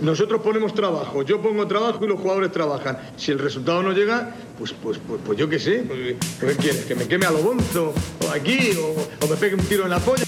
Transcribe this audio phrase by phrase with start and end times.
[0.00, 2.96] Nosotros ponemos trabajo, yo pongo trabajo y los jugadores trabajan.
[3.18, 5.84] Si el resultado no llega, pues, pues, pues, pues yo qué sé.
[5.86, 6.86] Pues, ¿Qué quieres?
[6.86, 7.92] ¿Que me queme a lo bonzo?
[8.26, 8.70] ¿O aquí?
[8.78, 10.24] O, ¿O me pegue un tiro en la polla?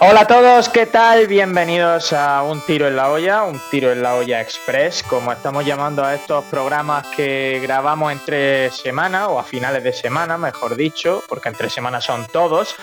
[0.00, 1.26] Hola a todos, ¿qué tal?
[1.26, 5.64] Bienvenidos a Un Tiro en la Olla, Un Tiro en la Olla Express, como estamos
[5.64, 11.24] llamando a estos programas que grabamos entre semana o a finales de semana, mejor dicho,
[11.26, 12.76] porque entre semanas son todos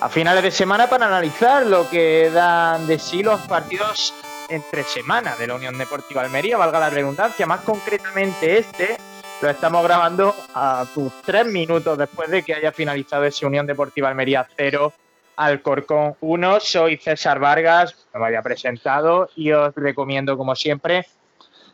[0.00, 4.14] a finales de semana para analizar lo que dan de sí los partidos
[4.48, 8.96] entre semana de la Unión Deportiva Almería, valga la redundancia, más concretamente este
[9.42, 14.08] lo estamos grabando a tus tres minutos después de que haya finalizado ese Unión Deportiva
[14.08, 14.92] Almería 0
[15.36, 16.60] Alcorcón 1.
[16.60, 21.06] Soy César Vargas, me había presentado y os recomiendo como siempre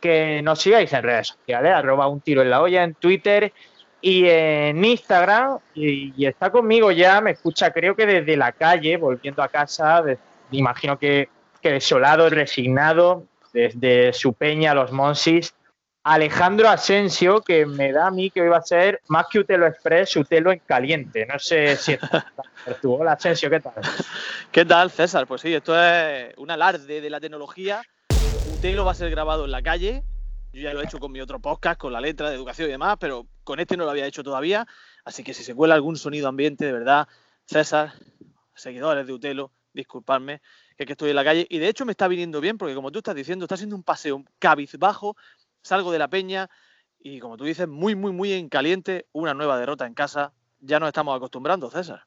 [0.01, 3.51] que nos sigáis en redes sociales, arroba un tiro en la olla en Twitter
[4.05, 9.41] y en Instagram, y, está conmigo ya, me escucha creo que desde la calle, volviendo
[9.41, 10.17] a casa, me
[10.51, 11.27] imagino que,
[11.59, 15.55] que desolado, resignado, desde su peña, los Monsis,
[16.03, 19.65] Alejandro Asensio, que me da a mí que hoy va a ser más que Utelo
[19.65, 21.25] Express, Utelo en caliente.
[21.25, 21.97] No sé si
[22.83, 22.93] tú.
[22.93, 23.73] Hola Asensio, ¿qué tal?
[24.51, 25.25] ¿Qué tal, César?
[25.25, 27.81] Pues sí, esto es un alarde de la tecnología.
[28.55, 30.03] Utelo va a ser grabado en la calle,
[30.55, 32.71] yo ya lo he hecho con mi otro podcast, con la letra de educación y
[32.71, 34.65] demás, pero con este no lo había hecho todavía.
[35.03, 37.09] Así que si se cuela algún sonido ambiente, de verdad,
[37.45, 37.91] César,
[38.53, 40.41] seguidores de Utelo, disculpadme,
[40.77, 41.45] que es que estoy en la calle.
[41.49, 43.83] Y de hecho me está viniendo bien, porque como tú estás diciendo, está haciendo un
[43.83, 45.17] paseo cabizbajo,
[45.61, 46.49] salgo de la peña
[46.99, 50.33] y como tú dices, muy, muy, muy en caliente, una nueva derrota en casa.
[50.61, 52.03] Ya nos estamos acostumbrando, César.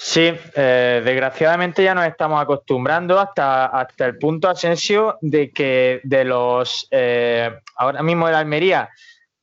[0.00, 6.24] Sí, eh, desgraciadamente ya nos estamos acostumbrando hasta, hasta el punto, Asensio, de que de
[6.24, 8.90] los, eh, ahora mismo el Almería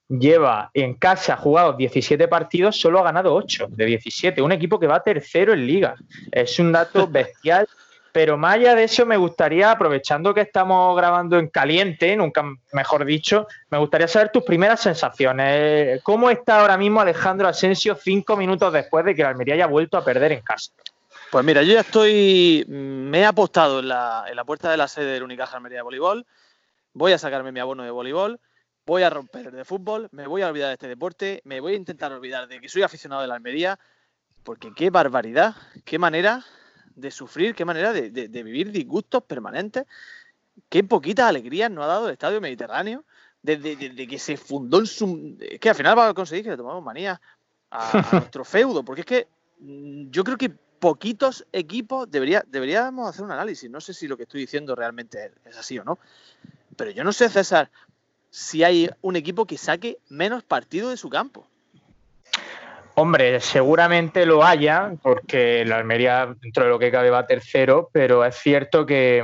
[0.07, 4.87] lleva en casa jugados 17 partidos, solo ha ganado 8 de 17, un equipo que
[4.87, 5.95] va tercero en liga.
[6.31, 7.67] Es un dato bestial
[8.15, 13.03] pero más allá de eso, me gustaría, aprovechando que estamos grabando en caliente, nunca mejor
[13.03, 16.01] dicho, me gustaría saber tus primeras sensaciones.
[16.01, 19.97] ¿Cómo está ahora mismo Alejandro Asensio cinco minutos después de que la Almería haya vuelto
[19.97, 20.71] a perder en casa?
[21.29, 24.87] Pues mira, yo ya estoy, me he apostado en la, en la puerta de la
[24.87, 26.25] sede del Unicaja Almería de Voleibol,
[26.93, 28.39] voy a sacarme mi abono de voleibol,
[28.85, 31.73] voy a romper el de fútbol, me voy a olvidar de este deporte, me voy
[31.73, 33.77] a intentar olvidar de que soy aficionado de la Almería,
[34.45, 35.53] porque qué barbaridad,
[35.83, 36.45] qué manera
[36.95, 39.85] de sufrir, qué manera de, vivir disgustos permanentes.
[40.69, 43.03] Qué poquitas alegrías nos ha dado el Estadio Mediterráneo
[43.41, 45.37] desde, que se fundó en su...
[45.39, 47.19] Es que al final va a conseguir que le tomamos manía
[47.69, 49.27] a, nuestro feudo, porque es que
[49.59, 53.69] mm, yo creo que poquitos equipos debería, deberíamos hacer un análisis.
[53.69, 55.99] No sé si lo que estoy diciendo realmente es así o no.
[56.75, 57.69] Pero yo no sé, César,
[58.29, 61.47] si hay un equipo que saque menos partido de su campo.
[62.97, 68.23] Hombre, seguramente lo haya, porque la Almería, dentro de lo que cabe, va tercero, pero
[68.23, 69.21] es cierto que,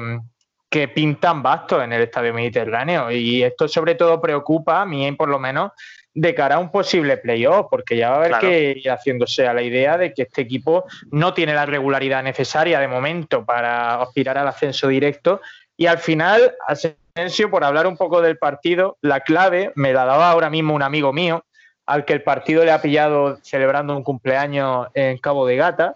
[0.93, 3.09] pintan bastos en el Estadio Mediterráneo.
[3.11, 5.71] Y esto sobre todo preocupa, a mí por lo menos,
[6.13, 9.53] de cara a un posible playoff, porque ya va a haber que ir haciéndose a
[9.53, 14.37] la idea de que este equipo no tiene la regularidad necesaria de momento para aspirar
[14.37, 15.39] al ascenso directo.
[15.77, 20.29] Y al final, Asensio, por hablar un poco del partido, la clave me la daba
[20.29, 21.45] ahora mismo un amigo mío,
[21.91, 25.95] al que el partido le ha pillado celebrando un cumpleaños en Cabo de Gata.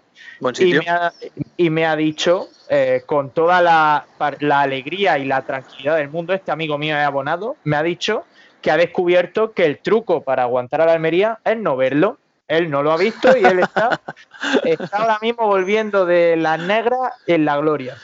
[1.56, 4.04] Y, me ha, dicho, eh, con toda la,
[4.52, 8.24] alegría y la tranquilidad del mundo, este amigo mío es abonado, me ha dicho
[8.60, 12.18] que ha descubierto que el truco para aguantar a la Almería es no verlo.
[12.46, 13.98] Él no lo ha visto y él está,
[14.64, 17.96] está ahora mismo volviendo de la negra en la gloria.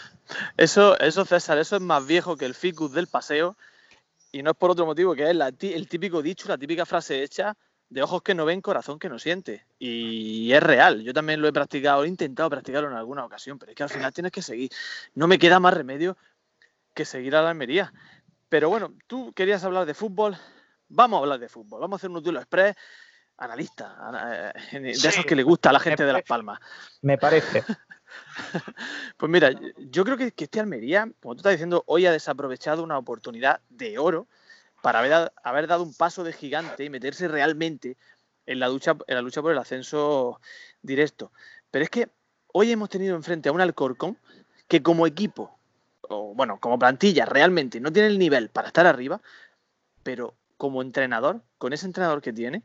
[0.57, 3.55] Eso, eso, César, eso es más viejo que el ficus del paseo
[4.33, 7.55] y no es por otro motivo que es el típico dicho, la típica frase hecha
[7.93, 9.67] de ojos que no ven, corazón que no siente.
[9.79, 11.03] Y es real.
[11.03, 13.91] Yo también lo he practicado, he intentado practicarlo en alguna ocasión, pero es que al
[13.91, 14.71] final tienes que seguir.
[15.15, 16.17] No me queda más remedio
[16.95, 17.93] que seguir a la Almería.
[18.49, 20.37] Pero bueno, tú querías hablar de fútbol.
[20.89, 21.81] Vamos a hablar de fútbol.
[21.81, 22.77] Vamos a hacer un duelo express
[23.37, 26.61] analista, eh, de esos que le gusta a la gente de Las Palmas.
[27.03, 27.65] Me parece.
[29.17, 32.83] pues mira, yo creo que, que este Almería, como tú estás diciendo, hoy ha desaprovechado
[32.85, 34.29] una oportunidad de oro
[34.83, 37.97] para haber, dado un paso de gigante y meterse realmente
[38.45, 40.41] en la, lucha, en la lucha por el ascenso
[40.83, 41.33] directo.
[41.71, 42.11] Pero es que
[42.49, 44.19] hoy hemos tenido enfrente a un Alcorcón
[44.67, 45.57] que como equipo,
[46.03, 49.23] o bueno, como plantilla, realmente no tiene el nivel para estar arriba,
[50.03, 52.65] pero como entrenador, con ese entrenador que tiene,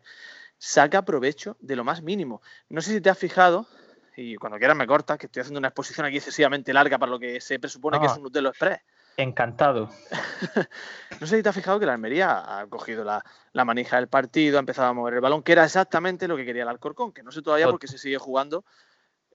[0.58, 2.42] saca provecho de lo más mínimo.
[2.68, 3.68] No sé si te has fijado,
[4.16, 7.20] y cuando quieras me cortas, que estoy haciendo una exposición aquí excesivamente larga para lo
[7.20, 8.80] que se presupone que es un Nutella Express.
[9.20, 9.90] Encantado.
[11.20, 13.24] no sé si te has fijado que la Almería ha cogido la,
[13.66, 16.62] manija del partido, ha empezado a mover el balón, que era exactamente lo que quería
[16.62, 18.64] el Alcorcón, que no sé todavía por qué se sigue jugando.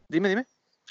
[0.06, 0.46] Dime, dime.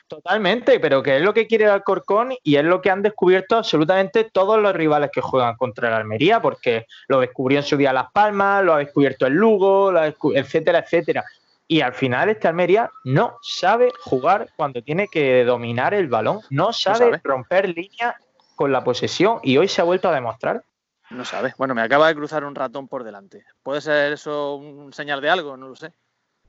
[0.10, 3.56] Totalmente, pero que es lo que quiere el Alcorcón y es lo que han descubierto
[3.56, 7.94] absolutamente todos los rivales que juegan contra el Almería, porque lo descubrió en su día
[7.94, 9.94] Las Palmas, lo ha descubierto el Lugo,
[10.36, 11.24] etcétera, etcétera.
[11.66, 16.74] Y al final este Almería no sabe jugar cuando tiene que dominar el balón, no
[16.74, 18.18] sabe, romper línea
[18.62, 20.64] con la posesión y hoy se ha vuelto a demostrar.
[21.10, 21.56] No sabe.
[21.58, 23.44] Bueno, me acaba de cruzar un ratón por delante.
[23.64, 25.58] ¿Puede ser eso un señal de algo?
[25.58, 25.92] No lo sé.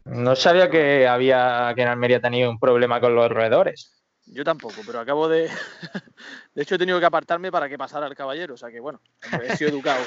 [0.05, 3.95] No sabía que había que en Almería tenido un problema con los roedores.
[4.27, 5.49] Yo tampoco, pero acabo de.
[6.55, 8.53] de hecho, he tenido que apartarme para que pasara el caballero.
[8.55, 9.01] O sea que, bueno,
[9.43, 10.05] he sido educado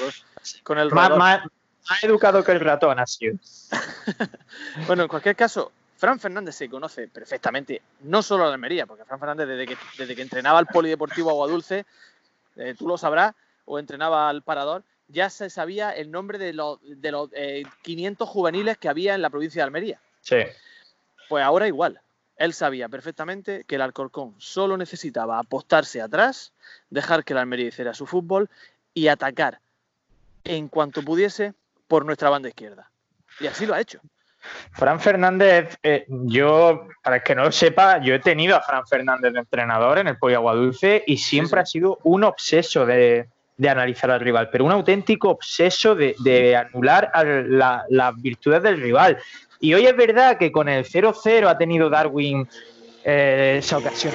[0.62, 1.18] con el roedor.
[1.18, 1.40] Más,
[2.02, 3.36] educado que el ratón ha sido.
[4.86, 9.18] bueno, en cualquier caso, Fran Fernández se conoce perfectamente, no solo a Almería, porque Fran
[9.18, 11.86] Fernández, desde que, desde que entrenaba al Polideportivo Aguadulce,
[12.56, 13.34] eh, tú lo sabrás,
[13.64, 17.30] o entrenaba al Parador, ya se sabía el nombre de los, de los
[17.82, 20.00] 500 eh, juveniles que había en la provincia de Almería.
[20.20, 20.38] Sí.
[21.28, 22.00] Pues ahora igual.
[22.36, 26.52] Él sabía perfectamente que el Alcorcón solo necesitaba apostarse atrás,
[26.90, 28.50] dejar que el Almería hiciera su fútbol
[28.92, 29.60] y atacar
[30.44, 31.54] en cuanto pudiese
[31.88, 32.90] por nuestra banda izquierda.
[33.40, 34.00] Y así lo ha hecho.
[34.72, 38.86] Fran Fernández, eh, yo, para el que no lo sepa, yo he tenido a Fran
[38.86, 43.28] Fernández de entrenador en el Pollo Agua Dulce y siempre ha sido un obseso de,
[43.56, 47.10] de analizar al rival, pero un auténtico obseso de, anular
[47.88, 49.18] las virtudes del rival.
[49.60, 52.46] Y hoy es verdad que con el 0-0 ha tenido Darwin
[53.04, 54.12] eh, esa ocasión.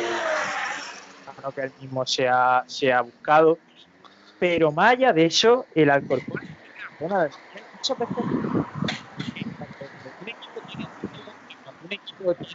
[1.55, 3.57] Que él mismo se ha, se ha buscado,
[4.37, 6.39] pero más allá de eso, el Alcorcón
[7.01, 7.27] una
[7.73, 8.65] muchas veces un
[10.27, 10.87] equipo tiene,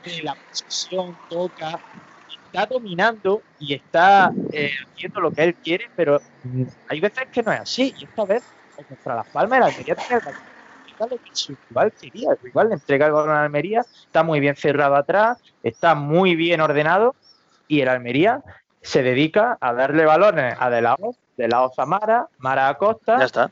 [0.03, 1.79] tiene la posición, toca,
[2.47, 6.21] está dominando y está eh, haciendo lo que él quiere, pero
[6.89, 7.95] hay veces que no es así.
[7.99, 8.45] Y esta vez,
[8.77, 10.23] contra Las Palmas, el Almería tiene
[10.99, 12.31] lo que su rival quería.
[12.31, 16.37] El rival le entrega el balón a Almería, está muy bien cerrado atrás, está muy
[16.37, 17.15] bien ordenado
[17.69, 18.43] y el Almería
[18.81, 23.19] se dedica a darle balones a De Laos, De Laos a Mara, Mara a Costa.
[23.19, 23.51] Ya está.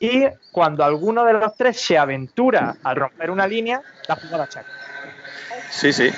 [0.00, 4.81] Y cuando alguno de los tres se aventura a romper una línea, la jugada chaca.
[5.72, 6.10] Sí, sí.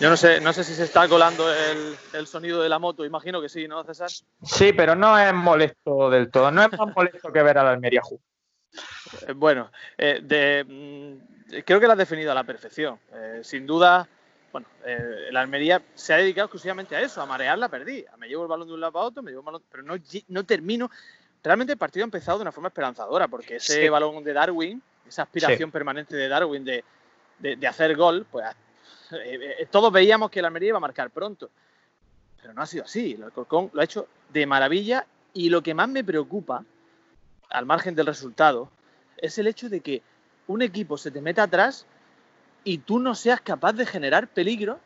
[0.00, 3.40] Yo no sé, no sé si se está colando el, sonido de la moto, imagino
[3.40, 4.10] que sí, ¿no, César?
[4.42, 7.70] Sí, pero no es molesto del todo, no es más molesto que ver a la
[7.72, 8.24] Almería jugar.
[9.28, 12.98] Eh, bueno, eh, mm, creo que la has definido a la perfección.
[13.12, 14.08] Eh, sin duda,
[14.52, 14.66] bueno,
[15.30, 18.04] la Almería se ha dedicado exclusivamente a eso, a marear la perdí.
[18.18, 19.94] Me llevo el balón de un lado a otro, me llevo el balón, pero no,
[20.28, 20.90] no termino.
[21.42, 25.22] Realmente el partido ha empezado de una forma esperanzadora, porque ese balón de Darwin, esa
[25.22, 26.84] aspiración permanente de Darwin de,
[27.38, 28.44] de, hacer gol, pues
[29.16, 31.50] eh, eh, todos veíamos que el Almería iba a marcar pronto,
[32.40, 33.12] pero no ha sido así.
[33.14, 36.64] El Alcorcón lo ha hecho de maravilla y lo que más me preocupa,
[37.50, 38.70] al margen del resultado,
[39.16, 40.02] es el hecho de que
[40.46, 41.86] un equipo se te meta atrás
[42.64, 44.78] y tú no seas capaz de generar peligro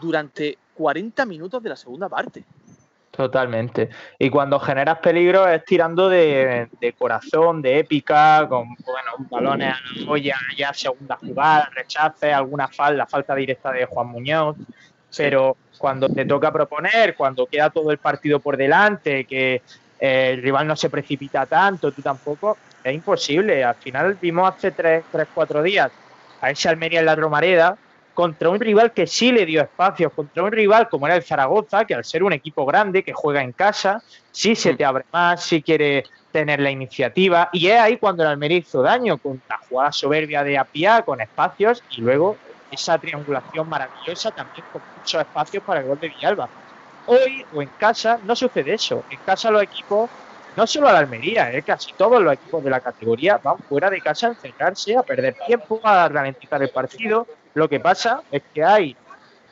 [0.00, 2.44] durante 40 minutos de la segunda parte.
[3.16, 3.90] Totalmente.
[4.18, 6.68] Y cuando generas peligro es tirando de,
[6.98, 13.06] corazón, de épica, con bueno, balones a la olla, ya segunda jugada, rechace, alguna falta,
[13.06, 14.56] falta directa de Juan Muñoz.
[15.16, 19.62] Pero cuando te toca proponer, cuando queda todo el partido por delante, que
[20.00, 23.62] eh, el rival no se precipita tanto, tú tampoco, es imposible.
[23.62, 25.92] Al final vimos hace tres, tres cuatro días
[26.40, 27.78] a ese Almería en la Romareda
[28.14, 31.84] contra un rival que sí le dio espacios, contra un rival como era el Zaragoza,
[31.84, 34.76] que al ser un equipo grande, que juega en casa, sí se mm.
[34.76, 38.82] te abre más, sí quiere tener la iniciativa, y es ahí cuando el Almería hizo
[38.82, 42.36] daño, con la jugada soberbia de Apia, con espacios, y luego
[42.70, 46.48] esa triangulación maravillosa también con muchos espacios para el gol de Villalba.
[47.06, 50.10] Hoy o en casa no sucede eso, en casa los equipos
[50.56, 54.00] no solo la Almería, eh, casi todos los equipos de la categoría van fuera de
[54.00, 57.26] casa a encerrarse, a perder tiempo, a ralentizar el partido.
[57.54, 58.96] Lo que pasa es que hay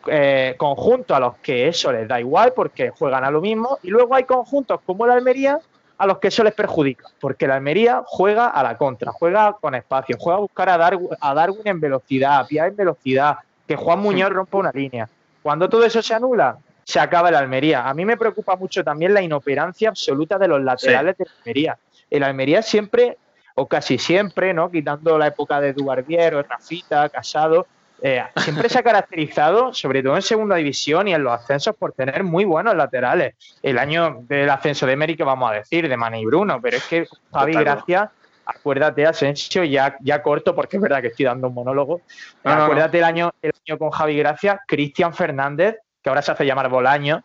[0.07, 3.89] eh, conjuntos a los que eso les da igual porque juegan a lo mismo y
[3.89, 5.61] luego hay conjuntos como la Almería
[5.99, 9.77] a los que eso les perjudica, porque la Almería juega a la contra, juega con
[9.77, 13.37] espacio, juega a buscar a Darwin, a Darwin en velocidad, a Pia en velocidad,
[13.69, 15.09] que Juan Muñoz rompa una línea.
[15.43, 17.89] Cuando todo eso se anula, se acaba el Almería.
[17.89, 21.79] A mí me preocupa mucho también la inoperancia absoluta de los laterales de Almería.
[22.11, 23.19] El Almería siempre,
[23.55, 24.73] o casi siempre, ¿no?
[24.73, 27.67] Quitando la época de Dubarbier, Rafita, Casado,
[28.05, 31.93] eh, siempre se ha caracterizado, sobre todo en segunda división y en los ascensos, por
[31.93, 33.37] tener muy buenos laterales.
[33.63, 36.85] El año del ascenso de Meri, que vamos a decir, de Mani Bruno, pero es
[36.85, 38.11] que Javi Gracia,
[38.45, 42.01] acuérdate, Asensio, ya, ya corto, porque es verdad que estoy dando un monólogo.
[42.43, 46.69] acuérdate El, año, el año con Javi Gracia, Cristian Fernández, que ahora se hace llamar
[46.69, 47.23] Bolaño,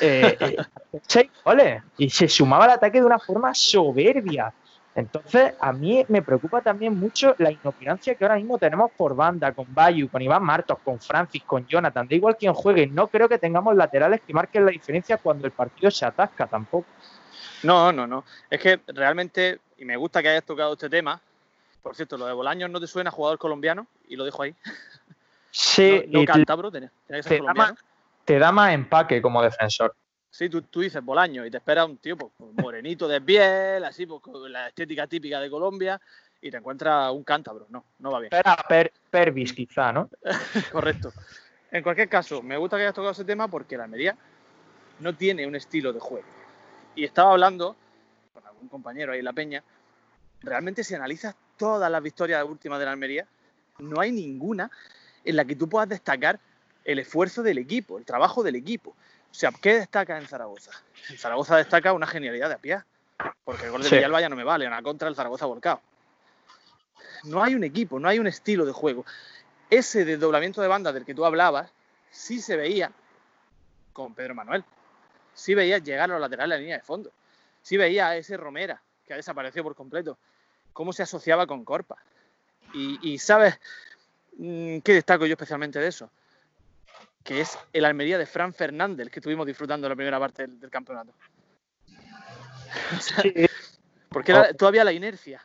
[0.00, 0.56] eh, eh,
[1.06, 4.52] seis goles y se sumaba al ataque de una forma soberbia.
[4.94, 9.52] Entonces, a mí me preocupa también mucho la inoperancia que ahora mismo tenemos por banda,
[9.52, 12.86] con Bayu, con Iván Martos, con Francis, con Jonathan, da igual quien juegue.
[12.86, 16.86] No creo que tengamos laterales que marquen la diferencia cuando el partido se atasca tampoco.
[17.62, 18.24] No, no, no.
[18.50, 21.20] Es que realmente, y me gusta que hayas tocado este tema.
[21.82, 24.54] Por cierto, lo de Bolaños no te suena a jugador colombiano, y lo dejo ahí.
[25.50, 26.44] Sí, no, no te,
[28.24, 29.94] te da más empaque como defensor.
[30.32, 33.84] Sí, tú, tú, dices Bolaño y te espera un tío pues, pues, morenito de piel,
[33.84, 36.00] así, pues, con la estética típica de Colombia,
[36.40, 37.66] y te encuentras un cántabro.
[37.68, 38.32] No, no va bien.
[38.32, 40.08] Espera, per, Pervis quizá, ¿no?
[40.72, 41.12] Correcto.
[41.70, 44.16] En cualquier caso, me gusta que hayas tocado ese tema porque la Almería
[45.00, 46.26] no tiene un estilo de juego.
[46.94, 47.76] Y estaba hablando
[48.32, 49.62] con algún compañero ahí en La Peña,
[50.40, 53.26] realmente si analizas todas las victorias últimas de la Almería,
[53.78, 54.70] no hay ninguna
[55.24, 56.40] en la que tú puedas destacar
[56.84, 58.96] el esfuerzo del equipo, el trabajo del equipo.
[59.32, 60.70] O sea, ¿qué destaca en Zaragoza?
[61.08, 62.82] En Zaragoza destaca una genialidad de a pie,
[63.44, 65.80] porque el gol de Villalba ya no me vale, una contra el Zaragoza volcado.
[67.24, 69.06] No hay un equipo, no hay un estilo de juego.
[69.70, 71.72] Ese desdoblamiento de banda del que tú hablabas,
[72.10, 72.92] sí se veía
[73.94, 74.64] con Pedro Manuel.
[75.32, 77.10] Sí veía llegar a los laterales a la línea de fondo.
[77.62, 80.18] Sí veía a ese Romera, que ha desaparecido por completo,
[80.74, 81.96] cómo se asociaba con Corpa.
[82.74, 83.58] Y, y ¿sabes
[84.36, 86.10] mm, qué destaco yo especialmente de eso?
[87.24, 90.70] Que es el Almería de Fran Fernández, que estuvimos disfrutando en la primera parte del,
[90.70, 91.12] campeonato.
[94.08, 95.42] porque era todavía la inercia.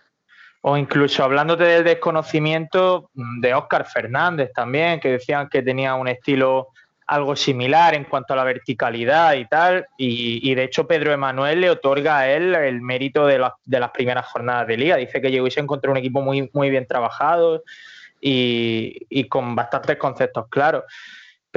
[0.61, 6.69] O incluso hablándote del desconocimiento de Óscar Fernández también, que decían que tenía un estilo
[7.05, 9.87] algo similar en cuanto a la verticalidad y tal.
[9.97, 14.67] Y, de hecho Pedro Emanuel le otorga a él el mérito de, las primeras jornadas
[14.67, 14.97] de liga.
[14.97, 17.63] Dice que llegó y se encontró un equipo muy, muy bien trabajado
[18.19, 20.83] y, y con bastantes conceptos claros.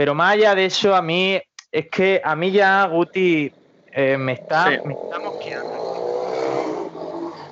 [0.01, 1.39] Pero más allá de eso, a mí
[1.71, 3.53] es que a mí ya Guti
[3.93, 5.75] eh, me, está, me está mosqueando.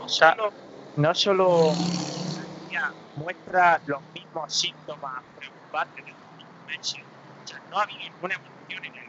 [0.01, 0.35] O sea,
[0.97, 1.75] no solo
[3.17, 8.97] muestra los mismos síntomas preocupantes de los o sea, no ha habido ninguna evolución en
[8.97, 9.08] el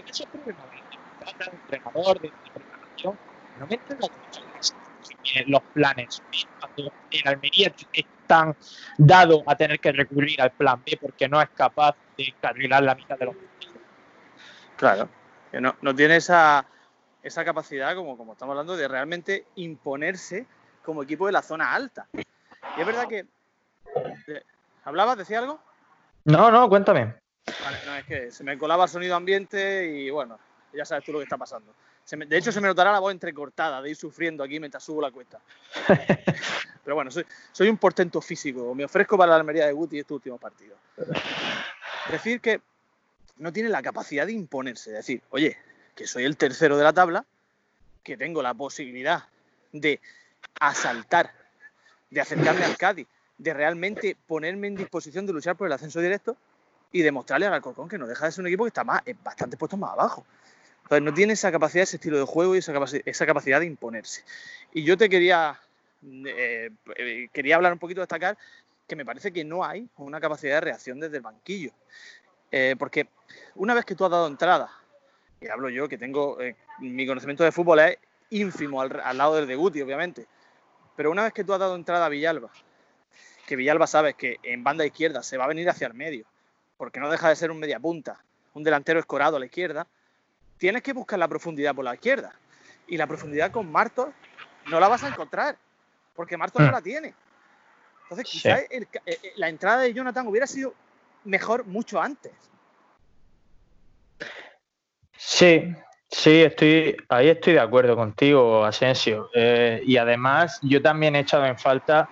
[0.00, 0.12] mundo.
[0.12, 3.18] ese problema de entrenador, de preparación,
[3.58, 3.78] no me
[5.46, 6.22] los planes
[6.58, 8.56] cuando en Almería están
[8.98, 12.94] dado a tener que recurrir al plan B porque no es capaz de carrilar la
[12.94, 13.74] mitad de los partidos.
[14.76, 15.08] Claro,
[15.50, 16.66] que no, no tiene esa,
[17.22, 20.46] esa capacidad, como, como estamos hablando, de realmente imponerse
[20.84, 22.06] como equipo de la zona alta.
[22.14, 23.26] Y es verdad que.
[24.28, 24.42] Eh,
[24.84, 25.18] ¿Hablabas?
[25.18, 25.60] ¿Decía algo?
[26.24, 27.19] No, no, cuéntame.
[27.46, 30.38] Vale, no, es que se me colaba el sonido ambiente y bueno,
[30.72, 31.74] ya sabes tú lo que está pasando.
[32.10, 35.10] de hecho, se me notará la voz entrecortada de ir sufriendo aquí mientras subo la
[35.10, 35.40] cuesta.
[36.84, 38.74] Pero bueno, soy, un portento físico.
[38.74, 40.76] Me ofrezco para la Almería de Guti este último partido.
[42.10, 42.60] Decir que
[43.36, 44.90] no tiene la capacidad de imponerse.
[44.90, 45.56] Decir, oye,
[45.94, 47.24] que soy el tercero de la tabla,
[48.02, 49.24] que tengo la posibilidad
[49.72, 50.00] de
[50.58, 51.32] asaltar,
[52.08, 53.06] de acercarme al Cádiz,
[53.36, 56.36] de realmente ponerme en disposición de luchar por el ascenso directo
[56.92, 59.56] y demostrarle al Alcorcón que no deja de ser un equipo que está más, bastante
[59.56, 60.24] puesto más abajo.
[60.82, 62.72] Entonces no tiene esa capacidad, ese estilo de juego y esa,
[63.04, 64.24] esa capacidad de imponerse.
[64.72, 65.56] Y yo te quería,
[66.02, 68.36] eh, eh, quería hablar un poquito, destacar
[68.88, 71.70] que me parece que no hay una capacidad de reacción desde el banquillo.
[72.50, 73.06] Eh, porque
[73.54, 74.68] una vez que tú has dado entrada,
[75.40, 76.38] y hablo yo que tengo,
[76.80, 77.96] mi conocimiento de fútbol es
[78.30, 80.26] ínfimo al, al, lado del de Guti, obviamente,
[80.96, 82.50] pero una vez que tú has dado entrada a Villalba,
[83.46, 86.26] que Villalba sabes que en banda izquierda se va a venir hacia el medio,
[86.80, 89.86] porque no deja de ser un media punta, un delantero escorado a la izquierda,
[90.56, 92.32] tienes que buscar la profundidad por la izquierda.
[92.86, 94.08] Y la profundidad con Martos
[94.70, 95.58] no la vas a encontrar,
[96.16, 96.72] porque Martos no hmm.
[96.72, 97.14] la tiene.
[98.04, 100.72] Entonces, quizás eh, eh, la entrada de Jonathan hubiera sido
[101.24, 102.32] mejor mucho antes.
[105.18, 105.74] Sí,
[106.08, 109.28] sí, estoy, ahí estoy de acuerdo contigo, Asensio.
[109.34, 112.08] Eh, y además, yo también he echado en falta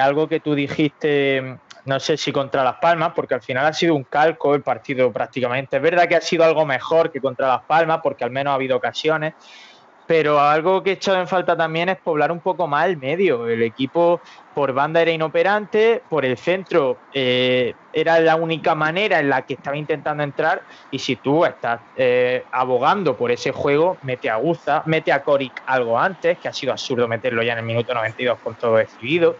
[0.00, 3.94] algo que tú dijiste no sé si contra Las Palmas, porque al final ha sido
[3.94, 5.76] un calco el partido prácticamente.
[5.76, 8.54] Es verdad que ha sido algo mejor que contra Las Palmas, porque al menos ha
[8.54, 9.34] habido ocasiones,
[10.06, 13.48] pero algo que he echado en falta también es poblar un poco más el medio.
[13.48, 14.20] El equipo
[14.54, 19.54] por banda era inoperante, por el centro eh, era la única manera en la que
[19.54, 24.82] estaba intentando entrar, y si tú estás eh, abogando por ese juego, mete a Guza,
[24.86, 28.38] mete a Coric algo antes, que ha sido absurdo meterlo ya en el minuto 92
[28.42, 29.38] con todo decidido.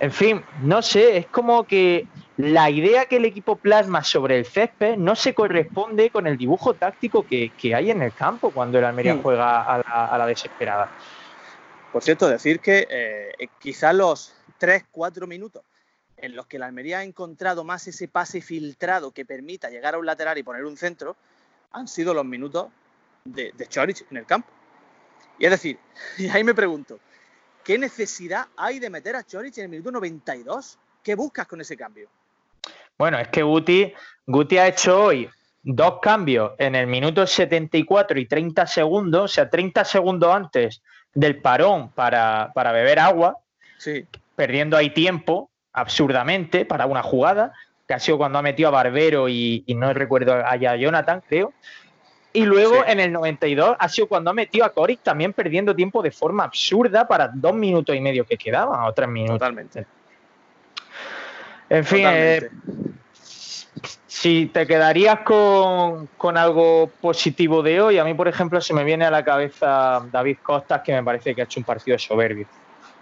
[0.00, 4.46] En fin, no sé, es como que la idea que el equipo plasma sobre el
[4.46, 8.84] césped no se corresponde con el dibujo táctico que, hay en el campo cuando el
[8.84, 10.88] Almería juega a la, desesperada.
[11.92, 15.64] Por cierto, decir que eh, quizás los 3-4 minutos
[16.16, 19.98] en los que la Almería ha encontrado más ese pase filtrado que permita llegar a
[19.98, 21.16] un lateral y poner un centro,
[21.72, 22.68] han sido los minutos
[23.24, 24.48] de, de Chorich en el campo.
[25.40, 25.78] Y es decir,
[26.18, 27.00] y ahí me pregunto,
[27.68, 30.78] ¿qué necesidad hay de meter a Chorich en el minuto 92?
[31.02, 32.08] ¿Qué buscas con ese cambio?
[32.96, 33.92] Bueno, es que Guti,
[34.26, 35.28] Guti ha hecho hoy
[35.62, 40.80] dos cambios en el minuto 74 y 30 segundos, o sea, 30 segundos antes
[41.12, 43.36] del parón para, para beber agua,
[43.76, 47.52] Sí, perdiendo ahí tiempo absurdamente para una jugada,
[47.86, 51.22] que ha sido cuando ha metido a Barbero y, y no recuerdo allá a Jonathan,
[51.28, 51.52] creo.
[52.38, 52.80] Y luego Sí.
[52.86, 56.44] en el 92 ha sido cuando ha metido a Coric también perdiendo tiempo de forma
[56.44, 59.38] absurda para dos minutos y medio que quedaban, o tres minutos.
[59.38, 59.86] totalmente.
[61.68, 62.50] En fin, eh,
[64.06, 68.84] si te quedarías con, con algo positivo de hoy, a mí, por ejemplo, se me
[68.84, 72.46] viene a la cabeza David Costas, que me parece que ha hecho un partido soberbio.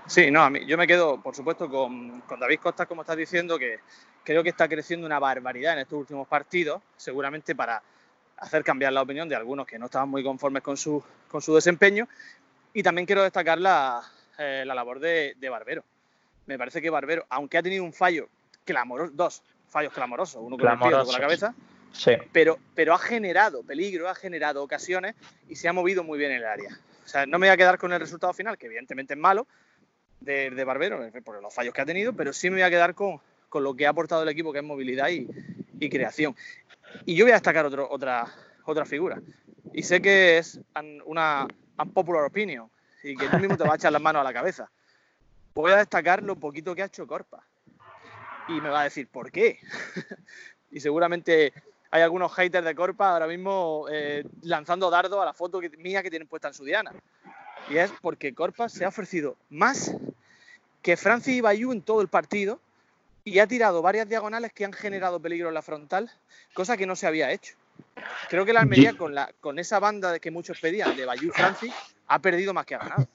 [0.06, 3.16] Sí, no, a mí, yo me quedo, por supuesto, con, con David Costa, como estás
[3.16, 3.80] diciendo, que
[4.24, 7.82] creo que está creciendo una barbaridad en estos últimos partidos, seguramente para
[8.38, 11.54] hacer cambiar la opinión de algunos que no estaban muy conformes con su, con su
[11.54, 12.08] desempeño.
[12.74, 14.02] Y también quiero destacar la,
[14.38, 15.82] eh, la labor de, de Barbero.
[16.46, 18.28] Me parece que Barbero, aunque ha tenido un fallo
[18.64, 21.54] clamoroso, dos fallos clamorosos, uno con el pie con la cabeza,
[21.92, 22.12] Sí.
[22.30, 25.14] pero, pero ha generado peligro, ha generado ocasiones
[25.48, 26.78] y se ha movido muy bien en el área.
[27.04, 29.46] O sea, no me voy a quedar con el resultado final, que evidentemente es malo,
[30.20, 32.94] de, de Barbero, por los fallos que ha tenido, pero sí me voy a quedar
[32.94, 35.26] con, con lo que ha aportado el equipo, que es movilidad y,
[35.80, 36.36] y creación.
[37.04, 38.26] Y yo voy a destacar otro, otra,
[38.64, 39.20] otra figura.
[39.72, 41.46] Y sé que es un- una
[41.78, 42.70] unpopular opinion
[43.02, 44.70] y que tú mismo te vas a echar las manos a la cabeza.
[45.54, 47.42] Voy a destacar lo poquito que ha hecho Corpa.
[48.48, 49.58] Y me va a decir, ¿por qué?
[50.70, 51.52] y seguramente
[51.90, 56.02] hay algunos haters de Corpa ahora mismo eh, lanzando dardo a la foto que- mía
[56.02, 56.92] que tienen puesta en su diana.
[57.68, 59.94] Y es porque Corpa se ha ofrecido más
[60.82, 62.60] que Francis Bayú en todo el partido
[63.26, 66.08] y ha tirado varias diagonales que han generado peligro en la frontal,
[66.54, 67.54] cosa que no se había hecho.
[68.30, 71.32] Creo que la Almería, con, la, con esa banda que muchos pedían, de Bayú y
[71.32, 71.74] Francis,
[72.06, 73.08] ha perdido más que ha ganado.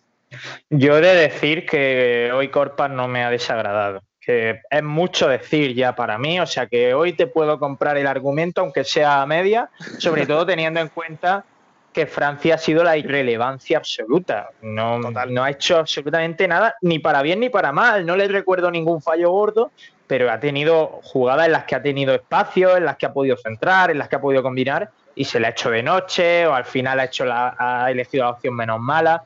[0.70, 4.04] Yo he de decir que hoy Corpas no me ha desagradado.
[4.20, 8.06] Que es mucho decir ya para mí, o sea que hoy te puedo comprar el
[8.06, 11.46] argumento, aunque sea a media, sobre todo teniendo en cuenta
[11.92, 14.50] que Francia ha sido la irrelevancia absoluta.
[14.62, 18.06] No, no ha hecho absolutamente nada, ni para bien ni para mal.
[18.06, 19.72] No le recuerdo ningún fallo gordo,
[20.12, 23.38] pero ha tenido jugadas en las que ha tenido espacio, en las que ha podido
[23.38, 26.54] centrar, en las que ha podido combinar, y se le ha hecho de noche, o
[26.54, 29.24] al final ha, hecho la, ha elegido la opción menos mala.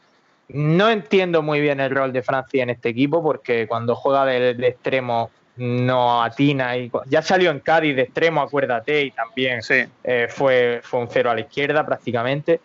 [0.49, 4.53] No entiendo muy bien el rol de Francia en este equipo porque cuando juega de,
[4.53, 9.85] de extremo no atina y ya salió en Cádiz de extremo, acuérdate, y también Sí.
[10.03, 12.59] eh, fue, fue un cero a la izquierda prácticamente.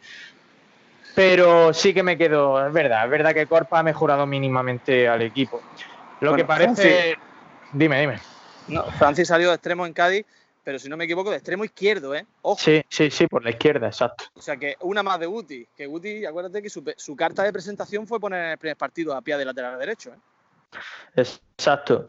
[1.15, 5.23] Pero sí que me quedo, es verdad, es verdad que Corpa ha mejorado mínimamente al
[5.23, 5.63] equipo.
[6.21, 7.17] Lo Bueno, que parece.
[7.73, 8.19] Dime, dime.
[8.69, 10.27] No, Francis salió de extremo en Cádiz,
[10.63, 12.27] pero si no me equivoco, de extremo izquierdo, ¿eh?
[12.43, 12.61] Ojo.
[12.61, 14.25] Sí, sí, sí, por la izquierda, exacto.
[14.35, 15.67] O sea que una más de Guti.
[15.77, 19.23] Que Guti, acuérdate que su, carta de presentación fue poner en el primer partido a
[19.23, 20.11] pie de lateral derecho.
[20.11, 20.19] ¿eh?
[21.17, 22.09] Exacto,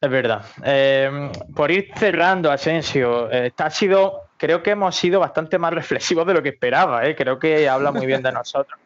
[0.00, 0.44] es verdad.
[0.64, 6.26] Eh, por ir cerrando, Asensio, eh, ha sido, creo que hemos sido bastante más reflexivos
[6.26, 7.14] de lo que esperaba, ¿eh?
[7.16, 8.78] creo que habla muy bien de nosotros.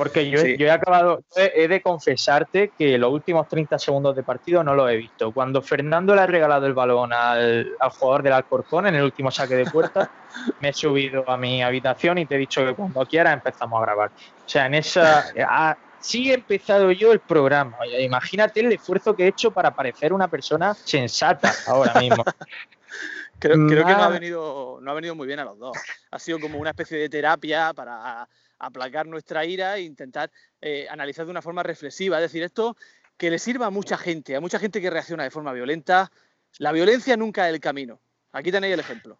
[0.00, 0.56] Porque yo, Sí.
[0.56, 4.90] yo he acabado, he, de confesarte que los últimos 30 segundos de partido no los
[4.90, 5.30] he visto.
[5.30, 9.30] Cuando Fernando le ha regalado el balón al, al jugador del Alcorcón en el último
[9.30, 10.10] saque de puerta,
[10.60, 13.84] me he subido a mi habitación y te he dicho que cuando quieras empezamos a
[13.84, 14.08] grabar.
[14.08, 15.26] O sea, en esa.
[16.00, 17.76] Así he empezado yo el programa.
[17.98, 22.24] Imagínate el esfuerzo que he hecho para parecer una persona sensata ahora mismo.
[23.40, 25.76] Creo, creo que no ha, venido, no ha venido muy bien a los dos.
[26.10, 31.24] Ha sido como una especie de terapia para aplacar nuestra ira e intentar eh, analizar
[31.24, 32.18] de una forma reflexiva.
[32.18, 32.76] Es decir, esto
[33.16, 36.10] que le sirva a mucha gente, a mucha gente que reacciona de forma violenta.
[36.58, 38.00] La violencia nunca es el camino.
[38.32, 39.18] Aquí tenéis el ejemplo.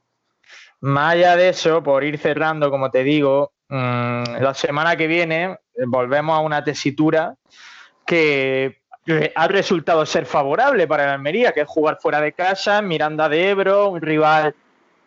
[0.80, 5.44] Más allá de eso, por ir cerrando, como te digo, mmm, la semana que viene
[5.44, 7.37] eh, volvemos a una tesitura
[8.06, 8.79] que
[9.34, 13.50] ha resultado ser favorable para el Almería, que es jugar fuera de casa, Miranda de
[13.50, 14.54] Ebro, un rival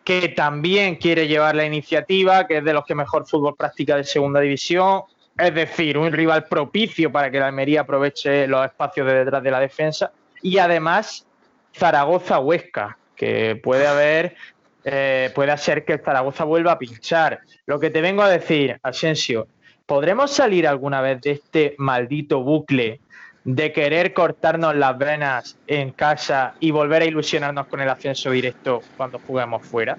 [0.04, 4.04] que también quiere llevar la iniciativa, que es de los que mejor fútbol practica de
[4.04, 5.02] segunda división,
[5.36, 9.50] es decir, un rival propicio para que el Almería aproveche los espacios de detrás de
[9.50, 10.12] la defensa,
[10.42, 11.26] y además
[11.74, 14.36] Zaragoza-Huesca, que puede haber
[14.84, 17.40] eh, puede ser que Zaragoza vuelva a pinchar.
[17.66, 19.48] Lo que te vengo a decir, Asensio,
[19.86, 23.00] ¿podremos salir alguna vez de este maldito bucle
[23.44, 28.82] de querer cortarnos las venas en casa y volver a ilusionarnos con el ascenso directo
[28.96, 29.98] cuando juguemos fuera?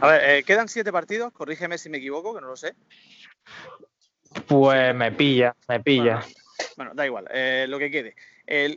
[0.00, 2.74] A ver, eh, quedan siete partidos, corrígeme si me equivoco, que no lo sé.
[4.46, 6.16] Pues me pilla, me pilla.
[6.16, 6.26] Bueno,
[6.76, 8.16] Bueno, da igual, eh, lo que quede.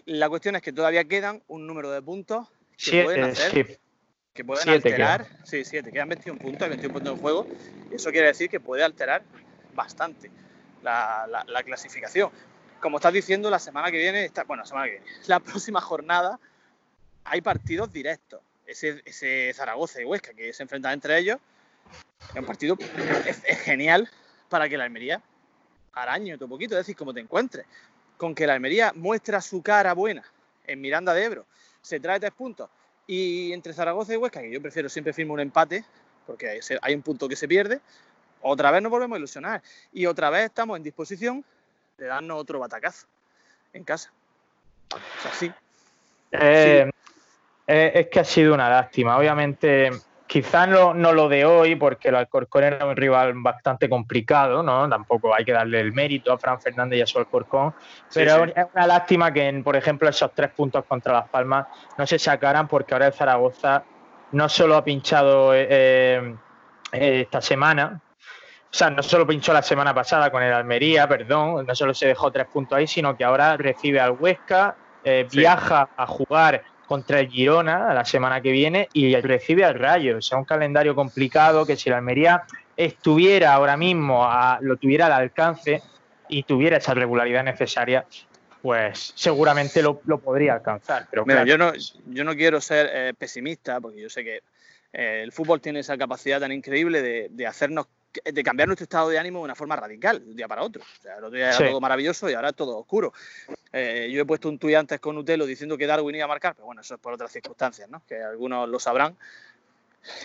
[0.06, 2.48] la cuestión es que todavía quedan un número de puntos
[2.78, 3.80] que pueden hacer,
[4.34, 5.26] que pueden alterar.
[5.44, 7.48] Sí, siete, quedan 21 puntos, hay 21 puntos en juego.
[7.92, 9.24] Y eso quiere decir que puede alterar
[9.74, 10.30] bastante
[10.84, 12.30] la, clasificación.
[12.80, 16.40] Como estás diciendo, la semana que viene, bueno, la semana que viene, la próxima jornada
[17.24, 18.42] hay partidos directos.
[18.66, 21.38] Ese, Zaragoza y Huesca que se enfrentan entre ellos,
[22.34, 22.78] es un partido
[23.26, 24.10] es, genial
[24.50, 25.22] para que la Almería
[25.94, 27.66] arañe otro poquito, es decir, como te encuentres.
[28.18, 30.24] Con que la Almería muestra su cara buena
[30.66, 31.46] en Miranda de Ebro,
[31.82, 32.70] se trae tres puntos.
[33.06, 35.86] Y entre Zaragoza y Huesca, que yo prefiero siempre firmar un empate,
[36.26, 37.80] porque hay un punto que se pierde,
[38.42, 39.64] otra vez nos volvemos a ilusionar.
[39.94, 41.46] Y otra vez estamos en disposición
[41.98, 43.08] de darnos otro batacazo
[43.74, 44.12] en casa.
[44.94, 45.52] O sea, sí.
[46.32, 46.90] Eh,
[47.68, 49.18] eh, es que ha sido una lástima.
[49.18, 49.92] Obviamente,
[50.26, 54.88] quizás no, lo de hoy, porque el Alcorcón era un rival bastante complicado, ¿no?
[54.88, 57.74] Tampoco hay que darle el mérito a Fran Fernández y a su Alcorcón.
[58.14, 62.20] Pero es una lástima que, por ejemplo, esos tres puntos contra Las Palmas no se
[62.20, 63.84] sacaran, porque ahora el Zaragoza
[64.32, 66.36] no solo ha pinchado eh,
[66.92, 68.02] esta semana,
[68.72, 72.08] o sea, no solo pinchó la semana pasada con el Almería, perdón, no solo se
[72.08, 77.20] dejó tres puntos ahí, sino que ahora recibe al Huesca, eh, viaja a jugar contra
[77.20, 80.18] el Girona la semana que viene y recibe al Rayo.
[80.18, 82.44] O sea, un calendario complicado que si la Almería
[82.76, 84.28] estuviera ahora mismo,
[84.62, 85.82] lo tuviera al alcance
[86.30, 88.06] y tuviera esa regularidad necesaria,
[88.62, 91.08] pues seguramente lo, podría alcanzar.
[91.10, 91.72] Pero Mira, yo, no,
[92.08, 94.42] yo no quiero ser eh, pesimista, porque yo sé que
[94.94, 97.88] eh, el fútbol tiene esa capacidad tan increíble de, de hacernos
[98.24, 100.82] de cambiar nuestro estado de ánimo de una forma radical, de un día para otro.
[100.82, 103.14] O sea, el otro día era todo maravilloso y ahora es todo oscuro.
[103.72, 106.56] Eh, yo he puesto un tuit antes con Utelo diciendo que Darwin iba a marcar,
[106.56, 108.02] pero bueno, eso es por otras circunstancias, ¿no?
[108.08, 109.16] Que algunos lo sabrán.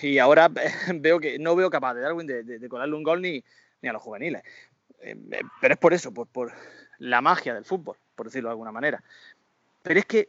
[0.00, 0.48] Y ahora
[0.94, 3.42] veo que no veo capaz de Darwin de, colarle un gol ni,
[3.80, 4.42] ni a los juveniles.
[5.00, 6.52] Eh, eh, pero es por eso, por, por,
[6.98, 9.02] la magia del fútbol, por decirlo de alguna manera.
[9.82, 10.28] Pero es que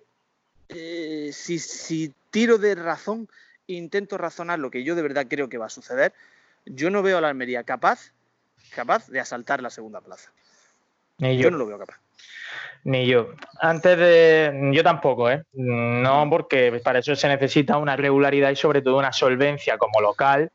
[1.32, 3.30] si, si tiro de razón,
[3.68, 6.14] intento razonar lo que yo de verdad creo que va a suceder,
[6.66, 8.14] yo no veo a la Almería capaz,
[8.76, 10.32] capaz de asaltar la segunda plaza.
[11.18, 11.44] Ni yo.
[11.44, 12.00] yo no lo veo capaz.
[12.84, 13.30] Ni yo.
[13.62, 14.72] Antes de.
[14.74, 15.44] Yo tampoco, ¿eh?
[15.54, 20.52] No, porque para eso se necesita una regularidad y sobre todo una solvencia como local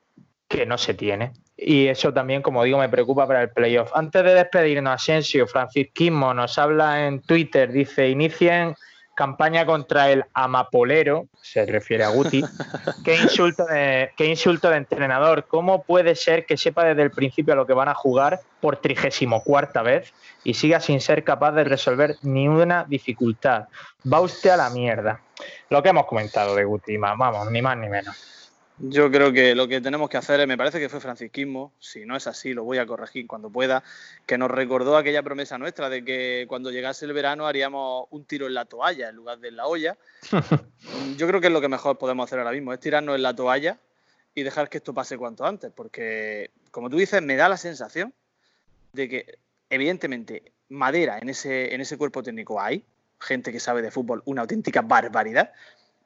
[0.46, 1.32] que no se tiene.
[1.56, 3.90] Y eso también, como digo, me preocupa para el playoff.
[3.94, 8.74] Antes de despedirnos, Asensio, Francisquismo nos habla en Twitter, dice: inicien
[9.18, 12.40] campaña contra el amapolero, se refiere a Guti.
[13.04, 15.48] qué, insulto de, qué insulto de entrenador.
[15.48, 18.76] ¿Cómo puede ser que sepa desde el principio a lo que van a jugar por
[18.76, 23.64] trigésimo cuarta vez y siga sin ser capaz de resolver ni una dificultad?
[24.10, 25.20] Va usted a la mierda.
[25.68, 28.47] Lo que hemos comentado de Guti, vamos, ni más ni menos.
[28.80, 32.16] Yo creo que lo que tenemos que hacer, me parece que fue francisquismo, si no
[32.16, 33.82] es así lo voy a corregir cuando pueda,
[34.24, 38.46] que nos recordó aquella promesa nuestra de que cuando llegase el verano haríamos un tiro
[38.46, 39.98] en la toalla en lugar de en la olla.
[41.16, 43.34] Yo creo que es lo que mejor podemos hacer ahora mismo, es tirarnos en la
[43.34, 43.78] toalla
[44.34, 48.14] y dejar que esto pase cuanto antes, porque como tú dices, me da la sensación
[48.92, 49.38] de que
[49.70, 52.84] evidentemente madera en ese, en ese cuerpo técnico hay,
[53.18, 55.52] gente que sabe de fútbol, una auténtica barbaridad,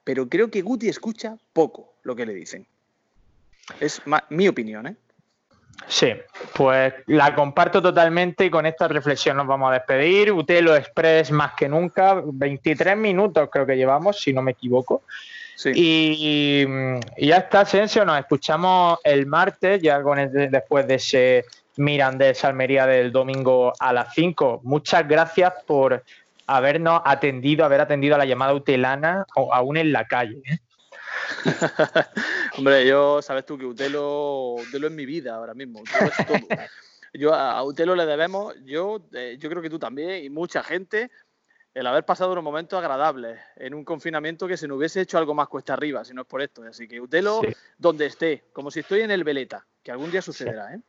[0.04, 2.66] pero creo que Guti escucha poco lo que le dicen.
[3.80, 4.96] Es mi opinión, ¿eh?
[5.86, 6.12] Sí,
[6.54, 10.32] pues la comparto totalmente y con esta reflexión nos vamos a despedir.
[10.32, 15.02] Utelo Express más que nunca, 23 minutos creo que llevamos, si no me equivoco.
[15.74, 16.64] Y,
[17.18, 21.44] ya está, Asensio, nos escuchamos el martes, ya con después de ese
[21.76, 24.60] Mirandés Almería del domingo a las 5.
[24.64, 26.02] Muchas gracias por
[26.46, 30.42] habernos atendido, haber atendido a la llamada utelana o aún en la calle.
[30.44, 30.58] ¿eh?
[32.58, 35.82] Hombre, yo, sabes tú que Utelo, Utelo es mi vida ahora mismo.
[37.12, 41.10] Yo a Utelo le debemos, yo, eh, yo creo que tú también y mucha gente,
[41.74, 45.34] el haber pasado unos momentos agradables en un confinamiento que se nos hubiese hecho algo
[45.34, 46.62] más cuesta arriba, si no es por esto.
[46.62, 47.40] Así que Utelo,
[47.78, 50.74] donde esté, como si estoy en el Veleta, que algún día sucederá.
[50.74, 50.80] ¿eh?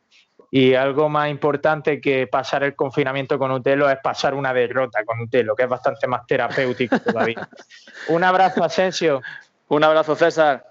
[0.52, 5.20] Y algo más importante que pasar el confinamiento con Utelo es pasar una derrota con
[5.22, 7.50] Utelo, que es bastante más terapéutico todavía.
[8.10, 9.22] Un abrazo, Asensio.
[9.67, 10.65] Un abrazo, César.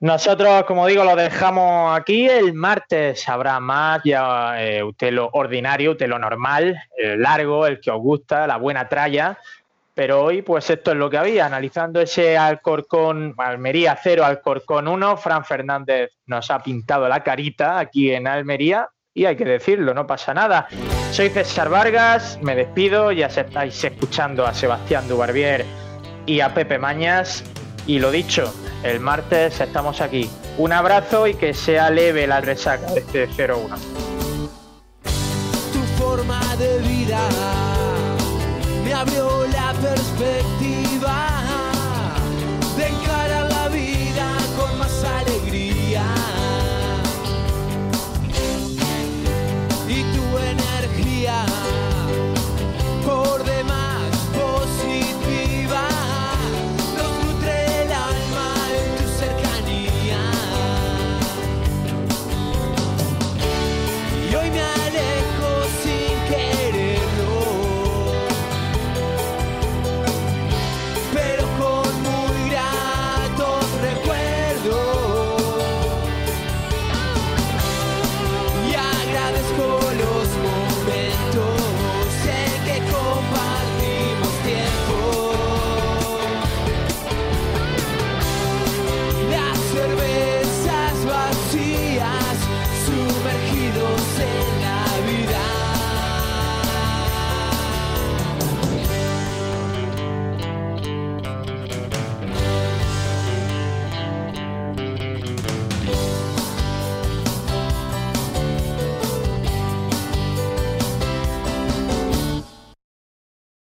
[0.00, 2.28] Nosotros, como digo, lo dejamos aquí.
[2.28, 8.00] El martes habrá más ya eh, Utelo ordinario, Utelo normal, el largo, el que os
[8.00, 9.38] gusta, la buena tralla.
[9.94, 11.46] Pero hoy, pues esto es lo que había.
[11.46, 18.12] Analizando ese Alcorcón, Almería 0, Alcorcón 1, Fran Fernández nos ha pintado la carita aquí
[18.12, 20.66] en Almería y hay que decirlo, no pasa nada.
[21.12, 25.64] Soy César Vargas, me despido, ya estáis escuchando a Sebastián Dubarbier
[26.26, 27.44] y a Pepe Mañas.
[27.86, 30.30] Y lo dicho, el martes estamos aquí.
[30.58, 33.76] Un abrazo y que sea leve la resaca de este 0-1.
[35.72, 37.20] Tu forma de vida
[38.94, 41.43] abrió la perspectiva.